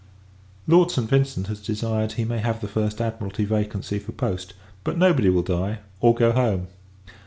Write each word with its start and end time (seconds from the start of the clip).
Lord 0.65 0.89
St. 0.89 1.07
Vincent 1.07 1.45
has 1.45 1.61
desired 1.63 2.13
he 2.13 2.25
may 2.25 2.39
have 2.39 2.59
the 2.59 2.67
first 2.67 2.99
Admiralty 2.99 3.45
vacancy 3.45 3.99
for 3.99 4.13
post; 4.13 4.55
but 4.83 4.97
nobody 4.97 5.29
will 5.29 5.43
die, 5.43 5.81
or 5.99 6.15
go 6.15 6.31
home. 6.31 6.69